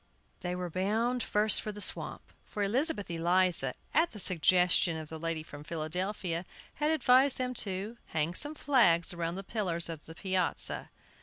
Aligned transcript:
They 0.39 0.55
were 0.55 0.71
bound 0.71 1.21
first 1.21 1.61
for 1.61 1.71
the 1.71 1.79
swamp, 1.79 2.23
for 2.43 2.63
Elizabeth 2.63 3.11
Eliza, 3.11 3.75
at 3.93 4.09
the 4.09 4.19
suggestion 4.19 4.97
of 4.97 5.09
the 5.09 5.19
lady 5.19 5.43
from 5.43 5.63
Philadelphia, 5.63 6.43
had 6.73 6.89
advised 6.89 7.37
them 7.37 7.53
to 7.65 7.97
hang 8.07 8.33
some 8.33 8.55
flags 8.55 9.13
around 9.13 9.35
the 9.35 9.43
pillars 9.43 9.89
of 9.89 10.03
the 10.07 10.15
piazza. 10.15 10.89